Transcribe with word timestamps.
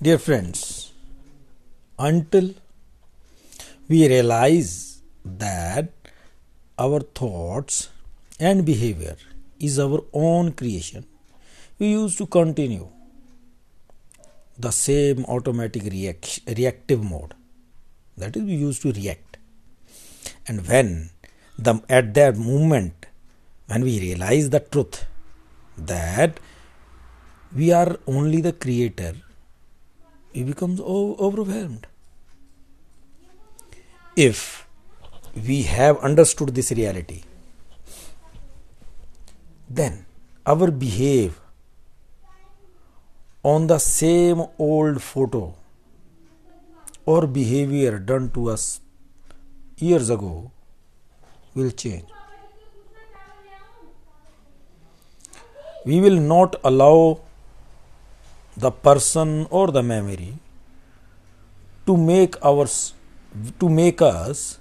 Dear 0.00 0.18
friends, 0.18 0.92
until 1.98 2.54
we 3.88 4.06
realize 4.06 5.02
that 5.24 5.88
our 6.78 7.00
thoughts 7.00 7.88
and 8.38 8.64
behavior 8.64 9.16
is 9.58 9.80
our 9.80 10.04
own 10.12 10.52
creation, 10.52 11.04
we 11.80 11.88
used 11.88 12.16
to 12.18 12.26
continue 12.26 12.86
the 14.56 14.70
same 14.70 15.24
automatic 15.24 15.82
react- 15.82 16.42
reactive 16.46 17.02
mode. 17.02 17.34
That 18.16 18.36
is, 18.36 18.44
we 18.44 18.54
used 18.54 18.82
to 18.82 18.92
react. 18.92 19.38
And 20.46 20.64
when 20.68 21.10
the 21.58 21.82
at 21.88 22.14
that 22.14 22.36
moment 22.36 23.06
when 23.66 23.82
we 23.82 23.98
realize 23.98 24.50
the 24.50 24.60
truth 24.60 25.06
that 25.76 26.38
we 27.52 27.72
are 27.72 27.98
only 28.06 28.40
the 28.40 28.52
creator, 28.52 29.16
we 30.38 30.44
become 30.44 30.78
o- 30.80 31.16
overwhelmed. 31.28 31.86
If 34.16 34.66
we 35.48 35.62
have 35.62 35.98
understood 35.98 36.54
this 36.54 36.70
reality, 36.70 37.22
then 39.68 40.06
our 40.46 40.70
behave 40.70 41.40
on 43.42 43.66
the 43.66 43.78
same 43.78 44.44
old 44.58 45.02
photo 45.02 45.42
or 47.04 47.26
behavior 47.26 47.98
done 47.98 48.30
to 48.38 48.48
us 48.50 48.80
years 49.78 50.10
ago 50.10 50.50
will 51.54 51.70
change. 51.70 52.04
We 55.84 56.00
will 56.00 56.20
not 56.34 56.56
allow 56.62 57.22
the 58.64 58.70
person 58.70 59.46
or 59.50 59.66
the 59.78 59.82
memory 59.82 60.34
to 61.86 61.96
make 61.96 62.34
ours 62.50 62.76
to 63.60 63.68
make 63.68 64.00
us 64.02 64.58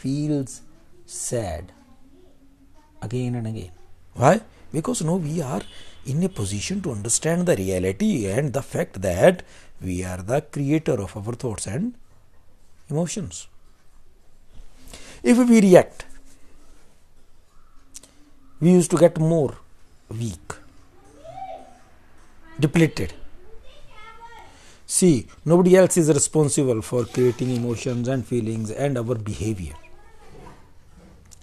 feels 0.00 0.60
sad 1.06 1.72
again 3.02 3.34
and 3.34 3.46
again. 3.46 3.72
Why? 4.14 4.40
Because 4.72 5.02
now 5.02 5.16
we 5.16 5.40
are 5.40 5.62
in 6.06 6.22
a 6.22 6.28
position 6.28 6.82
to 6.82 6.90
understand 6.90 7.46
the 7.46 7.56
reality 7.56 8.26
and 8.26 8.52
the 8.52 8.62
fact 8.62 9.00
that 9.02 9.42
we 9.80 10.04
are 10.04 10.18
the 10.18 10.40
creator 10.40 11.00
of 11.06 11.16
our 11.16 11.34
thoughts 11.34 11.66
and 11.66 11.94
emotions. 12.90 13.46
If 15.22 15.38
we 15.38 15.60
react 15.60 16.04
we 18.60 18.72
used 18.72 18.90
to 18.90 18.98
get 18.98 19.18
more 19.18 19.54
weak 20.10 20.57
depleted. 22.60 23.12
See 24.86 25.26
nobody 25.44 25.76
else 25.76 25.96
is 25.96 26.08
responsible 26.08 26.80
for 26.82 27.04
creating 27.04 27.54
emotions 27.54 28.08
and 28.08 28.26
feelings 28.26 28.70
and 28.70 28.96
our 28.96 29.14
behavior 29.14 29.74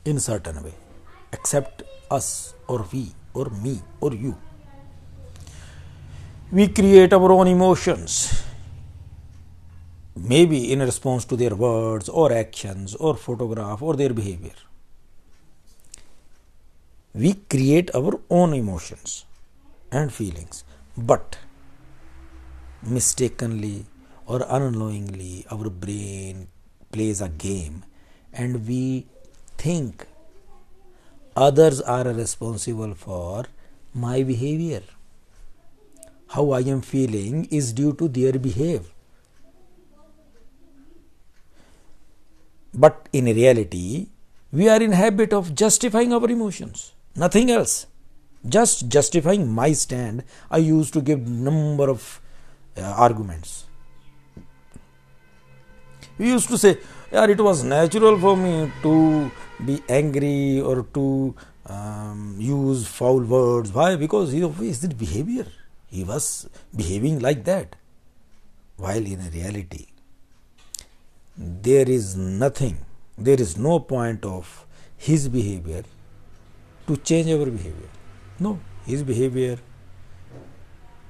in 0.03 0.19
certain 0.19 0.63
way 0.63 0.73
except 1.31 1.83
us 2.09 2.53
or 2.67 2.85
we 2.91 3.11
or 3.33 3.49
me 3.49 3.81
or 4.02 4.13
you. 4.13 4.35
We 6.52 6.67
create 6.67 7.13
our 7.13 7.31
own 7.31 7.47
emotions 7.47 8.44
maybe 10.16 10.72
in 10.72 10.79
response 10.79 11.25
to 11.25 11.35
their 11.35 11.55
words 11.55 12.07
or 12.09 12.31
actions 12.31 12.95
or 12.95 13.16
photograph 13.16 13.81
or 13.81 13.95
their 13.95 14.13
behavior. 14.13 14.53
We 17.13 17.33
create 17.33 17.94
our 17.94 18.19
own 18.29 18.53
emotions 18.53 19.25
and 19.91 20.11
feelings 20.11 20.63
but 20.97 21.38
mistakenly 22.81 23.85
or 24.25 24.45
unknowingly 24.47 25.45
our 25.51 25.69
brain 25.69 26.47
plays 26.91 27.21
a 27.21 27.29
game 27.29 27.83
and 28.33 28.67
we 28.67 29.05
think 29.57 30.07
others 31.35 31.81
are 31.81 32.06
responsible 32.06 32.94
for 32.94 33.45
my 33.94 34.23
behavior. 34.23 34.83
How 36.28 36.51
i 36.51 36.59
am 36.61 36.81
feeling 36.81 37.45
is 37.45 37.72
due 37.73 37.94
to 37.94 38.07
their 38.07 38.33
behavior 38.33 38.83
but 42.73 43.07
in 43.13 43.25
reality 43.25 44.07
we 44.51 44.69
are 44.69 44.81
in 44.81 44.91
habit 44.91 45.33
of 45.33 45.53
justifying 45.56 46.13
our 46.13 46.29
emotions. 46.29 46.94
Nothing 47.16 47.51
else 47.51 47.88
just 48.47 48.88
justifying 48.88 49.51
my 49.51 49.72
stand 49.72 50.23
i 50.51 50.57
used 50.57 50.94
to 50.94 51.01
give 51.01 51.28
number 51.28 51.89
of 51.89 52.22
uh, 52.78 52.81
arguments. 52.81 53.66
We 56.17 56.29
used 56.29 56.50
to 56.50 56.57
say 56.57 56.78
yeah 57.11 57.25
it 57.25 57.39
was 57.39 57.63
natural 57.63 58.19
for 58.19 58.35
me 58.38 58.72
to 58.83 59.31
be 59.66 59.81
angry 59.88 60.61
or 60.61 60.83
to 60.94 61.35
um, 61.66 62.35
use 62.38 62.88
foul 62.88 63.22
words. 63.22 63.72
Why? 63.72 63.95
Because 63.95 64.31
he 64.31 64.41
it 64.41 64.97
behavior. 64.97 65.47
He 65.88 66.03
was 66.03 66.50
behaving 66.75 67.19
like 67.19 67.44
that. 67.45 67.75
While 68.77 69.06
in 69.06 69.29
reality 69.33 69.88
there 71.38 71.89
is 71.89 72.16
nothing 72.16 72.77
there 73.17 73.39
is 73.39 73.57
no 73.57 73.79
point 73.79 74.25
of 74.25 74.66
his 74.97 75.27
behavior 75.29 75.83
to 76.88 76.97
change 76.97 77.29
our 77.29 77.45
behavior 77.45 77.89
no 78.40 78.59
his 78.85 79.03
behavior 79.03 79.57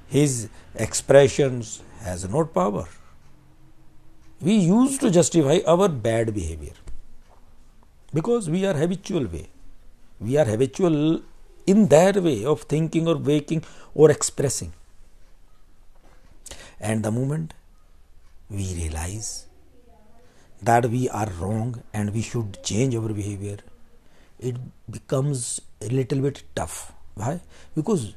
his 0.07 0.49
expressions 0.75 1.81
has 2.01 2.29
no 2.29 2.45
power. 2.45 2.87
We 4.41 4.53
use 4.55 4.97
to 4.99 5.09
justify 5.09 5.59
our 5.65 5.89
bad 5.89 6.33
behavior 6.33 6.73
because 8.13 8.49
we 8.49 8.65
are 8.65 8.73
habitual 8.73 9.25
way. 9.25 9.49
We 10.19 10.37
are 10.37 10.45
habitual 10.45 11.21
in 11.65 11.87
that 11.87 12.17
way 12.17 12.45
of 12.45 12.61
thinking 12.63 13.07
or 13.07 13.17
waking 13.17 13.63
or 13.93 14.11
expressing. 14.11 14.73
And 16.79 17.03
the 17.03 17.11
moment 17.11 17.53
we 18.49 18.73
realize 18.75 19.47
that 20.61 20.85
we 20.85 21.09
are 21.09 21.29
wrong 21.39 21.81
and 21.93 22.13
we 22.13 22.21
should 22.21 22.63
change 22.63 22.95
our 22.95 23.09
behavior 23.09 23.57
it 24.39 24.55
becomes 24.89 25.61
a 25.81 25.87
little 25.87 26.19
bit 26.19 26.43
tough 26.55 26.94
why? 27.15 27.39
Because 27.75 28.13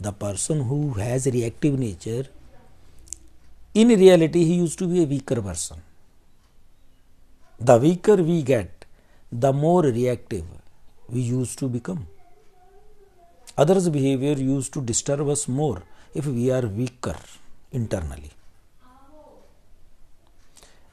the 0.00 0.12
person 0.12 0.64
who 0.64 0.92
has 0.94 1.26
reactive 1.26 1.78
nature 1.78 2.26
in 3.74 3.88
reality 3.88 4.44
he 4.44 4.54
used 4.54 4.78
to 4.78 4.86
be 4.86 5.02
a 5.02 5.06
weaker 5.06 5.40
person. 5.40 5.78
The 7.60 7.78
weaker 7.78 8.16
we 8.16 8.42
get 8.42 8.84
the 9.30 9.52
more 9.52 9.82
reactive 9.82 10.44
we 11.08 11.20
used 11.20 11.58
to 11.60 11.68
become. 11.68 12.06
Others 13.56 13.88
behavior 13.90 14.32
used 14.32 14.72
to 14.74 14.80
disturb 14.80 15.28
us 15.28 15.46
more 15.46 15.82
if 16.14 16.26
we 16.26 16.50
are 16.50 16.66
weaker 16.66 17.16
internally. 17.70 18.30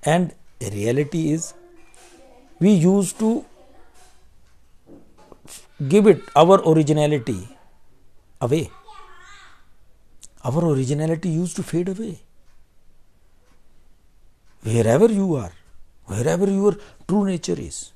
And 0.04 0.34
reality 0.62 1.32
is 1.32 1.54
we 2.60 2.72
used 2.72 3.20
to 3.20 3.46
give 5.88 6.08
it 6.08 6.22
our 6.36 6.62
originality 6.70 7.48
away. 8.42 8.70
Our 10.44 10.74
originality 10.74 11.30
used 11.30 11.56
to 11.58 11.64
fade 11.64 11.90
away. 11.90 12.20
Wherever 14.64 15.08
you 15.12 15.36
are 15.36 15.52
wherever 16.06 16.50
your 16.50 16.76
true 17.08 17.26
nature 17.26 17.58
is 17.58 17.92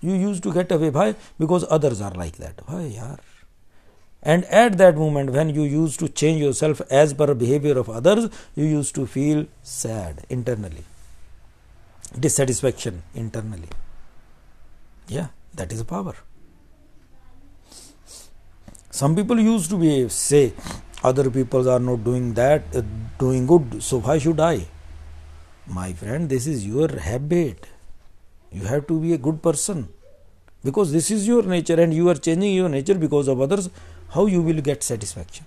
you 0.00 0.14
used 0.14 0.42
to 0.42 0.52
get 0.52 0.72
away. 0.72 0.90
Why? 0.90 1.14
Because 1.38 1.66
others 1.68 2.00
are 2.00 2.12
like 2.12 2.36
that. 2.38 2.62
Why 2.66 2.84
yaar? 2.98 3.18
And 4.22 4.44
at 4.46 4.78
that 4.78 4.96
moment 4.96 5.30
when 5.30 5.50
you 5.50 5.62
used 5.62 5.98
to 6.00 6.08
change 6.08 6.40
yourself 6.40 6.80
as 6.90 7.12
per 7.14 7.34
behavior 7.34 7.78
of 7.78 7.90
others 7.90 8.30
you 8.54 8.64
used 8.64 8.94
to 8.94 9.06
feel 9.06 9.46
sad 9.62 10.24
internally. 10.28 10.84
Dissatisfaction 12.18 13.02
internally. 13.14 13.68
Yeah 15.08 15.28
that 15.54 15.72
is 15.72 15.82
power 15.82 16.14
some 18.90 19.14
people 19.14 19.38
used 19.38 19.70
to 19.70 19.76
be 19.76 20.08
say 20.08 20.52
other 21.02 21.30
people 21.30 21.68
are 21.70 21.78
not 21.78 22.04
doing 22.04 22.34
that 22.34 22.62
uh, 22.74 22.82
doing 23.18 23.46
good 23.46 23.82
so 23.82 24.00
why 24.00 24.18
should 24.18 24.40
i? 24.40 24.66
My 25.66 25.92
friend 25.92 26.28
this 26.28 26.46
is 26.46 26.66
your 26.66 26.88
habit. 26.98 27.66
You 28.50 28.64
have 28.64 28.86
to 28.88 29.00
be 29.00 29.12
a 29.12 29.18
good 29.18 29.40
person. 29.42 29.88
Because 30.64 30.92
this 30.92 31.10
is 31.10 31.26
your 31.26 31.42
nature 31.42 31.80
and 31.80 31.94
you 31.94 32.08
are 32.10 32.16
changing 32.16 32.54
your 32.54 32.68
nature 32.68 32.94
because 32.94 33.28
of 33.28 33.40
others 33.40 33.70
how 34.10 34.26
you 34.26 34.42
will 34.42 34.60
get 34.60 34.82
satisfaction? 34.82 35.46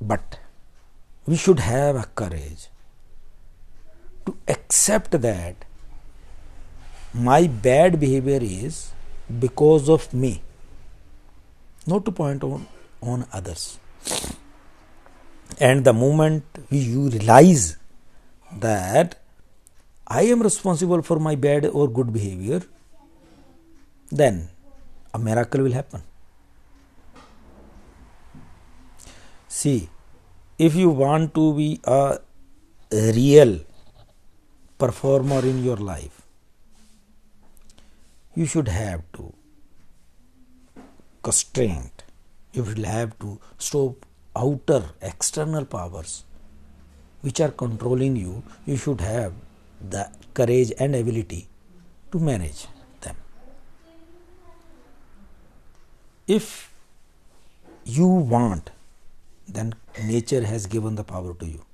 But 0.00 0.38
we 1.26 1.36
should 1.36 1.60
have 1.60 1.96
a 1.96 2.04
courage 2.14 2.68
to 4.26 4.36
accept 4.46 5.10
that 5.22 5.64
my 7.18 7.46
bad 7.46 7.98
behavior 7.98 8.38
is 8.40 8.92
because 9.40 9.88
of 9.88 10.12
me 10.14 10.40
not 11.86 12.04
to 12.04 12.12
point 12.12 12.44
on 12.44 12.66
on 13.00 13.26
others. 13.32 13.78
And 15.58 15.84
the 15.84 15.92
moment 15.92 16.44
you 16.70 17.08
realize 17.08 17.76
that 18.56 19.20
I 20.06 20.22
am 20.22 20.42
responsible 20.42 21.02
for 21.02 21.18
my 21.18 21.34
bad 21.34 21.66
or 21.66 21.88
good 21.88 22.12
behavior, 22.12 22.62
then 24.10 24.48
a 25.12 25.18
miracle 25.18 25.62
will 25.62 25.72
happen. 25.72 26.02
See, 29.48 29.88
if 30.58 30.74
you 30.74 30.90
want 30.90 31.34
to 31.34 31.54
be 31.54 31.80
a 31.84 32.18
real 32.92 33.60
performer 34.78 35.40
in 35.40 35.64
your 35.64 35.76
life, 35.76 36.17
you 38.38 38.46
should 38.46 38.68
have 38.68 39.00
to 39.14 39.24
constraint. 41.28 42.04
You 42.52 42.62
will 42.68 42.84
have 42.84 43.18
to 43.24 43.40
stop 43.58 44.06
outer 44.42 44.82
external 45.10 45.64
powers 45.64 46.12
which 47.22 47.40
are 47.40 47.50
controlling 47.50 48.14
you. 48.14 48.44
You 48.64 48.76
should 48.76 49.00
have 49.00 49.32
the 49.96 50.08
courage 50.34 50.72
and 50.78 50.94
ability 50.94 51.48
to 52.12 52.20
manage 52.30 52.66
them. 53.00 53.16
If 56.38 56.72
you 57.84 58.06
want, 58.06 58.70
then 59.48 59.74
nature 60.04 60.44
has 60.44 60.66
given 60.66 60.94
the 60.94 61.04
power 61.04 61.34
to 61.34 61.46
you. 61.46 61.64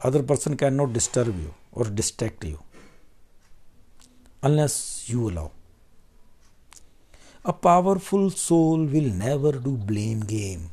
Other 0.00 0.22
person 0.22 0.56
cannot 0.56 0.94
disturb 0.94 1.38
you 1.46 1.52
or 1.72 1.84
distract 1.84 2.44
you 2.44 2.58
unless 4.48 5.08
you 5.08 5.28
allow. 5.30 5.50
A 7.44 7.52
powerful 7.52 8.30
soul 8.30 8.84
will 8.94 9.10
never 9.24 9.52
do 9.52 9.76
blame 9.90 10.20
game. 10.20 10.70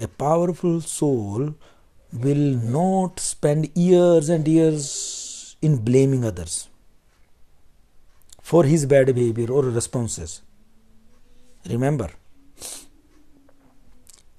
A 0.00 0.08
powerful 0.08 0.80
soul 0.80 1.54
will 2.12 2.46
not 2.76 3.20
spend 3.20 3.70
years 3.74 4.28
and 4.28 4.46
years 4.46 5.56
in 5.62 5.76
blaming 5.88 6.24
others 6.24 6.68
for 8.42 8.64
his 8.64 8.84
bad 8.86 9.14
behavior 9.14 9.50
or 9.50 9.62
responses. 9.64 10.42
Remember. 11.68 12.10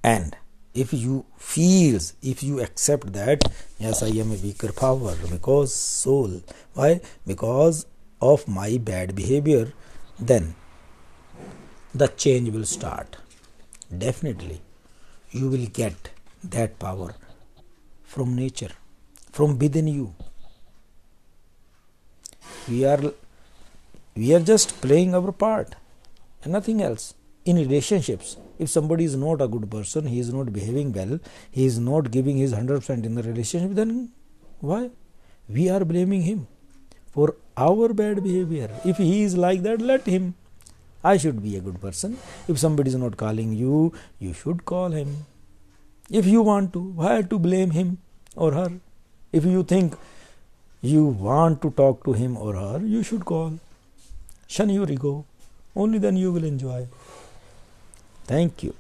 And 0.04 0.36
if 0.74 0.92
you 0.94 1.26
feels, 1.38 2.14
if 2.22 2.42
you 2.42 2.60
accept 2.60 3.14
that, 3.14 3.44
yes, 3.80 4.02
I 4.02 4.08
am 4.08 4.32
a 4.32 4.36
weaker 4.36 4.72
power 4.72 5.16
because 5.30 5.74
soul. 5.74 6.42
Why? 6.74 7.02
Because 7.28 7.86
of 8.22 8.48
my 8.48 8.78
bad 8.78 9.16
behavior, 9.16 9.74
then 10.20 10.56
the 11.94 12.08
change 12.08 12.50
will 12.50 12.66
start. 12.66 13.18
Definitely, 13.96 14.62
you 15.32 15.50
will 15.50 15.68
get 15.68 16.10
that 16.44 16.80
power 16.80 17.14
from 18.04 18.36
nature, 18.36 18.72
from 19.32 19.60
within 19.60 19.88
you. 19.88 20.16
We 22.68 22.86
are 22.86 23.14
we 24.16 24.34
are 24.34 24.40
just 24.40 24.80
playing 24.82 25.14
our 25.14 25.32
part 25.32 25.76
and 26.44 26.54
nothing 26.54 26.82
else. 26.82 27.14
In 27.46 27.58
relationships, 27.58 28.38
if 28.58 28.70
somebody 28.70 29.04
is 29.04 29.16
not 29.16 29.42
a 29.42 29.48
good 29.48 29.70
person, 29.70 30.06
he 30.06 30.20
is 30.20 30.34
not 30.34 30.54
behaving 30.54 30.94
well, 30.94 31.20
he 31.52 31.66
is 31.66 31.78
not 31.78 32.10
giving 32.10 32.38
his 32.38 32.54
100% 32.54 33.04
in 33.04 33.16
the 33.16 33.24
relationship, 33.24 33.72
then 33.76 34.12
why? 34.62 34.92
We 35.50 35.70
are 35.70 35.84
blaming 35.84 36.22
him 36.22 36.48
for 37.12 37.36
our 37.58 37.94
bad 37.94 38.24
behavior. 38.24 38.70
If 38.86 38.98
he 38.98 39.24
is 39.24 39.36
like 39.36 39.62
that, 39.64 39.82
let 39.82 40.06
him. 40.06 40.36
I 41.04 41.18
should 41.18 41.44
be 41.44 41.58
a 41.58 41.60
good 41.60 41.82
person. 41.82 42.18
If 42.48 42.60
somebody 42.60 42.90
is 42.90 42.96
not 42.96 43.18
calling 43.18 43.52
you, 43.52 43.94
you 44.20 44.32
should 44.32 44.64
call 44.64 44.92
him. 44.92 45.26
If 46.10 46.26
you 46.26 46.42
want 46.42 46.72
to, 46.74 46.80
why 46.80 47.24
to 47.24 47.40
blame 47.40 47.72
him 47.72 47.98
or 48.38 48.54
her? 48.54 48.72
If 49.34 49.44
you 49.44 49.64
think 49.64 49.96
you 50.82 51.06
want 51.06 51.62
to 51.64 51.72
talk 51.72 52.06
to 52.06 52.14
him 52.14 52.38
or 52.38 52.56
her, 52.56 52.80
you 52.80 53.04
should 53.04 53.26
call. 53.26 53.60
Shun 54.48 54.70
your 54.70 54.90
ego. 54.90 55.26
Only 55.76 55.98
then 55.98 56.16
you 56.16 56.32
will 56.32 56.44
enjoy. 56.44 56.88
Thank 58.26 58.64
you. 58.64 58.76